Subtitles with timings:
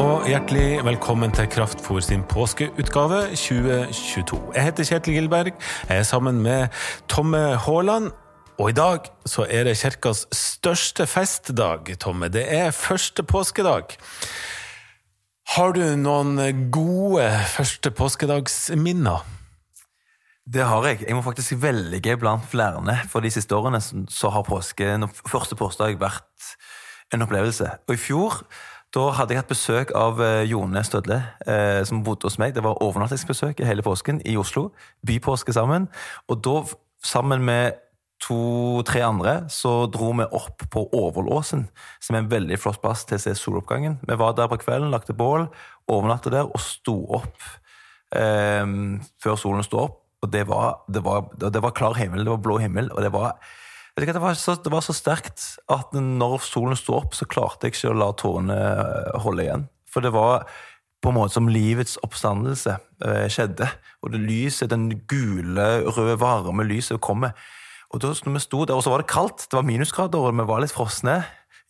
[0.00, 4.38] og hjertelig velkommen til Kraftfôr sin påskeutgave 2022.
[4.54, 5.50] Jeg heter Kjetil Gilberg,
[5.88, 6.68] jeg er sammen med
[7.08, 8.06] Tomme Haaland.
[8.58, 12.30] Og i dag så er det kirkas største festdag, Tomme.
[12.32, 13.98] Det er første påskedag.
[15.56, 16.40] Har du noen
[16.72, 19.26] gode første påskedagsminner?
[20.48, 21.04] Det har jeg.
[21.08, 23.00] Jeg må faktisk velge blant flere.
[23.12, 24.96] For de siste årene så har påske,
[25.28, 26.54] første påskedag vært
[27.12, 27.68] en opplevelse.
[27.88, 28.44] Og i fjor
[28.94, 32.56] da hadde jeg hatt besøk av eh, Jone Stødle, eh, som bodde hos meg.
[32.56, 34.70] Det var overnattingsbesøk i hele påsken i Oslo.
[35.06, 35.86] Bypåske sammen.
[36.26, 36.56] Og da,
[37.06, 37.78] sammen med
[38.20, 41.68] to-tre andre, så dro vi opp på Overlåsen,
[42.02, 44.00] som er en veldig flott plass til å se soloppgangen.
[44.02, 45.46] Vi var der på kvelden, lagde bål,
[45.90, 47.46] overnatta der og sto opp
[48.16, 48.66] eh,
[49.22, 49.96] før solen sto opp.
[50.20, 53.14] Og det var, det, var, det var, klar himmel, det var blå himmel, og det
[53.14, 53.38] var
[54.06, 57.76] det var, så, det var så sterkt at når solen sto opp, så klarte jeg
[57.76, 59.64] ikke å la tårene eh, holde igjen.
[59.90, 60.46] For det var
[61.00, 63.68] på en måte som livets oppstandelse eh, skjedde.
[64.04, 67.34] Og det lyset, den gule, røde, varme lyset kommer.
[67.90, 70.36] Og da når vi sto der, og så var det kaldt, det var minusgrader, og
[70.36, 71.20] vi var litt frosne.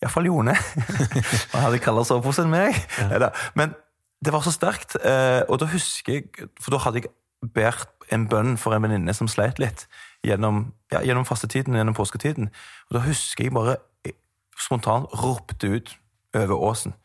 [0.00, 0.56] Iallfall Jone.
[1.52, 2.76] Han hadde kaldere sovepose enn meg.
[2.98, 3.30] Ja.
[3.56, 3.72] Men
[4.20, 4.98] det var så sterkt.
[5.00, 7.12] Eh, og da husker jeg For da hadde jeg
[7.54, 9.86] båret en bønn for en venninne som sleit litt
[10.26, 12.50] gjennom, ja, gjennom fastetiden, gjennom påsketiden.
[12.88, 13.76] Og da husker jeg bare
[14.06, 14.16] jeg
[14.58, 15.94] spontant ropte ut
[16.36, 16.96] over åsen.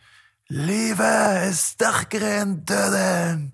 [0.54, 3.52] Livet er sterkere enn døden!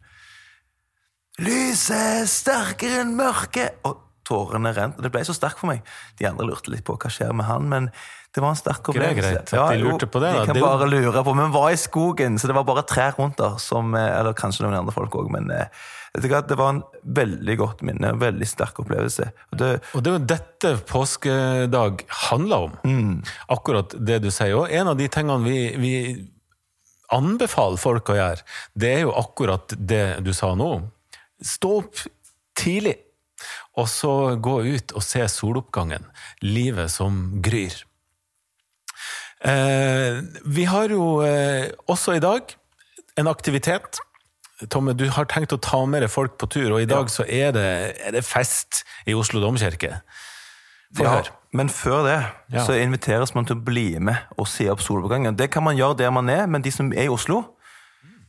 [1.42, 3.80] Lyset er sterkere enn mørket!
[3.88, 4.98] Og tårene rent.
[5.00, 5.86] Og det ble så sterkt for meg.
[6.20, 7.88] De andre lurte litt på hva skjer med han, men
[8.32, 9.32] det var en sterk opplevelse.
[9.34, 9.56] Greit, greit.
[9.56, 10.44] Ja, de lurte på det, da.
[10.46, 13.40] De kan bare lure på, Men var i skogen, så det var bare trær rundt
[13.42, 13.58] der.
[13.60, 15.68] Som, eh, eller kanskje noen andre folk òg, men eh,
[16.14, 18.10] det var en veldig godt minne.
[18.12, 19.30] En veldig sterk opplevelse.
[19.52, 22.74] Og det, og det er jo dette påskedag handler om.
[22.84, 23.14] Mm.
[23.48, 24.58] Akkurat det du sier.
[24.60, 25.94] Og en av de tingene vi, vi
[27.16, 28.44] anbefaler folk å gjøre,
[28.76, 30.74] det er jo akkurat det du sa nå.
[31.42, 32.04] Stå opp
[32.60, 32.98] tidlig,
[33.80, 36.04] og så gå ut og se soloppgangen.
[36.44, 37.74] Livet som gryr.
[39.42, 42.52] Eh, vi har jo eh, også i dag
[43.18, 44.04] en aktivitet
[44.70, 47.14] Tomme, du har tenkt å ta med deg folk på tur, og i dag ja.
[47.14, 47.70] så er det,
[48.06, 50.02] er det, fest i Oslo domkirke.
[51.00, 51.22] Ja.
[51.56, 52.18] Men før det
[52.52, 52.66] ja.
[52.68, 55.38] så inviteres man til å bli med og se opp soloppgangen.
[55.40, 57.44] Det kan man gjøre der man er, men de som er i Oslo,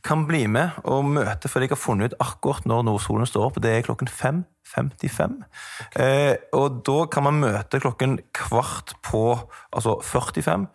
[0.03, 3.59] kan bli med og møte, for jeg har funnet ut akkurat når nordsolen står opp.
[3.63, 5.37] Det er klokken 5.55.
[5.85, 6.03] Okay.
[6.03, 9.23] Eh, og da kan man møte klokken kvart på
[9.71, 10.67] altså 45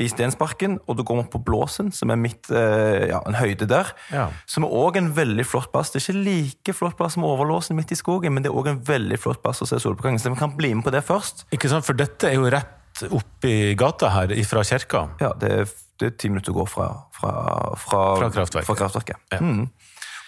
[0.00, 3.66] i Stensparken, og du går opp på Blåsen, som er midt, eh, ja, en høyde
[3.68, 3.90] der.
[4.12, 4.30] Ja.
[4.48, 5.90] Som er òg en veldig flott plass.
[5.92, 8.70] Det er ikke like flott plass som Overlåsen midt i skogen, men det er òg
[8.72, 10.18] en veldig flott plass å se soloppgangen.
[10.18, 11.44] Så vi kan bli med på det først.
[11.52, 15.02] Ikke sant, For dette er jo rett oppi gata her, fra kirka?
[15.20, 17.32] Ja, det er, det er ti minutter å gå fra, fra,
[17.76, 18.68] fra, fra kraftverket.
[18.70, 19.20] Fra kraftverket.
[19.32, 19.42] Ja.
[19.44, 19.66] Mm.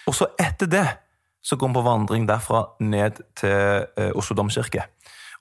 [0.05, 0.85] Og så etter det
[1.45, 4.85] så går vi på vandring derfra ned til eh, Oslo domkirke.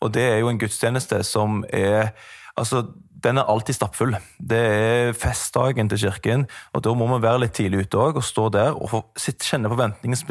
[0.05, 2.15] Og det er jo en gudstjeneste som er
[2.55, 2.85] Altså,
[3.25, 4.15] den er alltid stappfull.
[4.39, 6.47] Det er festdagen til kirken,
[6.77, 9.71] og da må vi være litt tidlig ute òg og stå der og få kjenne
[9.73, 10.25] forventningens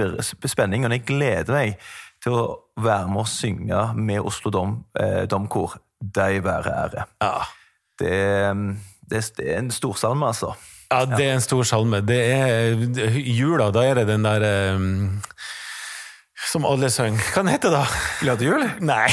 [0.51, 0.85] spenning.
[0.85, 1.81] Og jeg gleder meg
[2.23, 2.45] til å
[2.79, 7.05] være med og synge med Oslo Dom, eh, Domkor De være ære'.
[7.21, 7.43] Ja.
[7.99, 8.15] Det,
[9.09, 10.53] det, det, er en stor salme, altså.
[10.91, 12.01] Ja, det er en stor salme.
[12.01, 12.75] Det er
[13.19, 15.21] jula, da er det den der um,
[16.51, 17.23] Som alle synger.
[17.33, 17.85] Hva heter det da?
[18.19, 18.67] Glade jul?
[18.83, 19.07] Nei.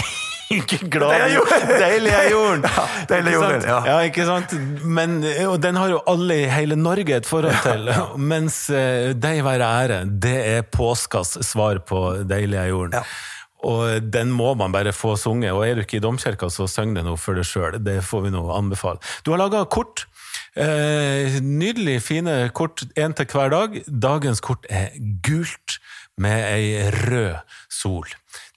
[0.51, 1.35] Ikke glad
[1.85, 2.65] Deilig er jorden!
[2.67, 3.81] Ja, deilig jorden, ja.
[3.87, 3.99] ja.
[4.09, 4.55] ikke sant?
[4.85, 7.91] Men, og den har jo alle i hele Norge et forhold til.
[7.93, 8.07] ja.
[8.19, 12.99] Mens uh, deg være ære, det er påskas svar på deilig er jorden.
[12.99, 13.05] Ja.
[13.69, 15.53] Og den må man bare få sunget.
[15.53, 17.77] Og er du ikke i domkirka, så syng det nå for deg sjøl.
[17.85, 19.03] Det får vi nå anbefale.
[19.25, 20.07] Du har laga kort.
[20.57, 23.77] Eh, nydelig fine kort, én til hver dag.
[23.87, 24.91] Dagens kort er
[25.27, 25.79] gult
[26.19, 27.39] med ei rød
[27.71, 28.09] sol.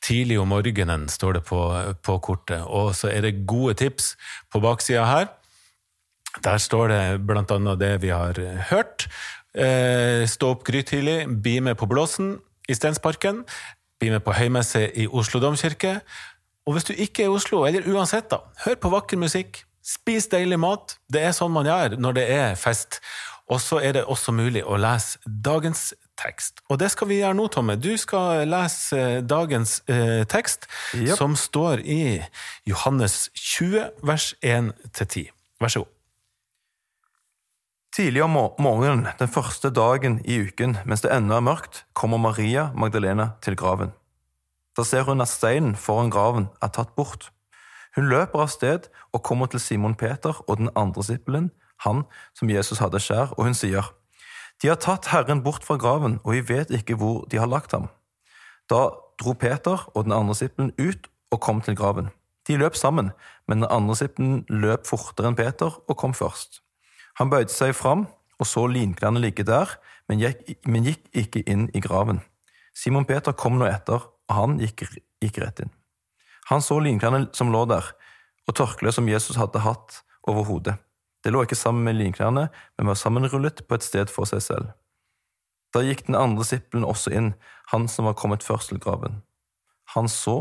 [0.03, 1.62] Tidlig om morgenen, står det på,
[2.04, 2.66] på kortet.
[2.66, 4.16] Og så er det gode tips
[4.51, 5.31] på baksida her.
[6.44, 8.39] Der står det annet det vi har
[8.72, 9.07] hørt.
[9.54, 13.44] Eh, stå opp grytidlig, bli med på Blåsen i Stensparken.
[14.00, 16.00] Bli med på høymesse i Oslo domkirke.
[16.66, 19.63] Og hvis du ikke er i Oslo, eller uansett, da, hør på vakker musikk.
[19.83, 20.98] Spis deilig mat.
[21.12, 23.01] Det er sånn man gjør når det er fest.
[23.51, 26.62] Og så er det også mulig å lese dagens tekst.
[26.69, 27.77] Og det skal vi gjøre nå, Tomme.
[27.80, 31.15] Du skal lese eh, dagens eh, tekst, yep.
[31.18, 32.21] som står i
[32.69, 35.30] Johannes 20, vers 1-10.
[35.62, 35.92] Vær så god.
[37.94, 42.71] Tidlig om morgenen den første dagen i uken, mens det ennå er mørkt, kommer Maria
[42.74, 43.92] Magdalena til graven.
[44.74, 47.30] Da ser hun at steinen foran graven er tatt bort.
[47.94, 51.51] Hun løper av sted og kommer til Simon Peter og den andre sippelen,
[51.86, 53.94] han som Jesus hadde skjær, og hun sier,
[54.61, 57.73] De har tatt Herren bort fra graven, og vi vet ikke hvor de har lagt
[57.75, 57.89] ham.
[58.69, 58.89] Da
[59.19, 62.11] dro Peter og den andre disippelen ut og kom til graven.
[62.47, 63.11] De løp sammen,
[63.47, 66.61] men den andre disippelen løp fortere enn Peter og kom først.
[67.19, 68.07] Han bøyde seg fram
[68.39, 69.69] og så linklærne ligge der,
[70.09, 72.21] men gikk, men gikk ikke inn i graven.
[72.75, 74.88] Simon Peter kom nå etter, og han gikk,
[75.23, 75.73] gikk rett inn.
[76.50, 77.94] Han så linklærne som lå der,
[78.47, 80.75] og tørkleet som Jesus hadde hatt over hodet.
[81.24, 84.74] Det lå ikke sammen med linklærne, men var sammenrullet på et sted for seg selv.
[85.74, 87.31] Da gikk den andre sippelen også inn,
[87.72, 89.22] han som var kommet først til graven.
[89.96, 90.38] Han så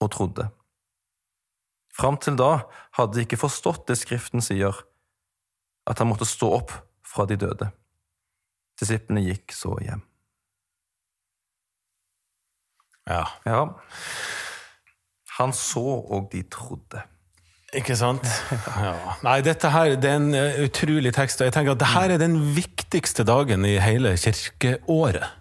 [0.00, 0.50] og trodde.
[1.96, 2.66] Fram til da
[2.98, 4.76] hadde de ikke forstått det Skriften sier,
[5.88, 6.74] at han måtte stå opp
[7.06, 7.70] fra de døde.
[8.76, 10.04] Disiplene gikk så hjem.
[13.06, 13.24] Ja.
[13.46, 13.62] Ja.
[15.38, 17.02] Han så, og de trodde.
[17.74, 18.22] Ikke sant?
[18.76, 18.92] Ja.
[19.24, 21.40] Nei, dette her det er en eh, utrolig tekst.
[21.40, 25.32] og jeg tenker at det her er den viktigste dagen i hele kirkeåret.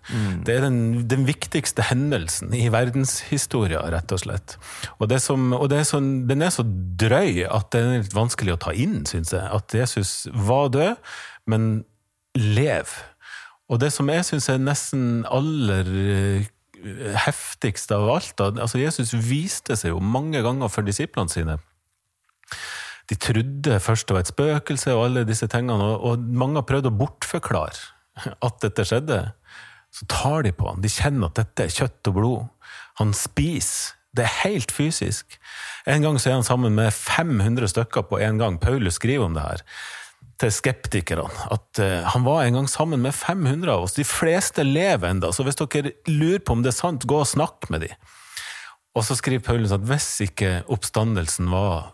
[0.48, 0.80] Det er den,
[1.10, 4.56] den viktigste hendelsen i verdenshistoria, rett og slett.
[4.98, 8.18] Og, det som, og det er så, den er så drøy at det er litt
[8.18, 9.46] vanskelig å ta inn, syns jeg.
[9.46, 10.96] At Jesus var død,
[11.52, 11.84] men
[12.40, 12.98] lev.
[13.70, 16.52] Og det som jeg syns er nesten aller heftigst
[17.26, 21.56] heftigste av alt altså Jesus viste seg jo mange ganger for disiplene sine
[23.10, 26.90] de trodde først det var et spøkelse og alle disse tingene, og, mange har prøvd
[26.90, 29.20] å bortforklare at dette skjedde.
[29.96, 30.82] Så tar de på han.
[30.84, 32.72] De kjenner at dette er kjøtt og blod.
[33.00, 33.94] Han spiser.
[34.16, 35.36] Det er helt fysisk.
[35.92, 38.60] En gang så er han sammen med 500 stykker på en gang.
[38.64, 39.64] Paulus skriver om det her
[40.40, 41.28] til skeptikerne.
[41.52, 43.98] At uh, han var en gang sammen med 500 av oss.
[44.00, 47.28] De fleste lever enda, så hvis dere lurer på om det er sant, gå og
[47.28, 48.08] snakk med dem.
[48.96, 51.92] Og så skriver Paulus at hvis ikke oppstandelsen var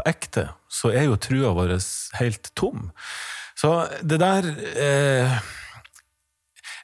[0.00, 1.76] på ekte, så er jo trua vår
[2.20, 2.90] helt tom.
[3.60, 4.46] Så det der
[4.80, 5.40] eh,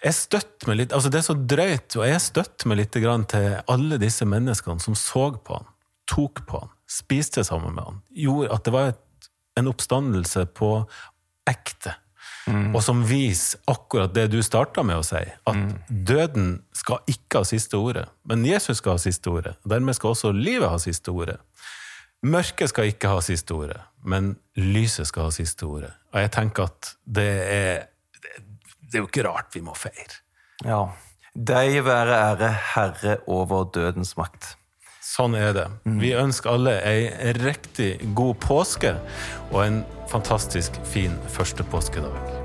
[0.05, 3.25] Jeg støtter meg litt altså Det er så drøyt, og jeg støtter meg litt grann
[3.25, 5.69] til alle disse menneskene som så på han,
[6.11, 10.75] tok på han, spiste sammen med han, gjorde at det var et, en oppstandelse på
[11.49, 11.97] ekte.
[12.47, 12.77] Mm.
[12.77, 15.73] Og som viser akkurat det du starta med å si, at mm.
[16.07, 19.57] døden skal ikke ha siste ordet, men Jesus skal ha siste ordet.
[19.67, 21.41] Dermed skal også livet ha siste ordet.
[22.25, 25.93] Mørket skal ikke ha siste ordet, men lyset skal ha siste ordet.
[26.15, 27.85] Og jeg tenker at det er
[28.87, 30.23] Det er jo ikke rart vi må feire.
[30.65, 30.87] Ja.
[31.35, 34.55] Deg være ære, Herre over dødens makt.
[35.03, 35.67] Sånn er det.
[36.01, 38.95] Vi ønsker alle ei riktig god påske
[39.51, 42.36] og en fantastisk fin første påskedag.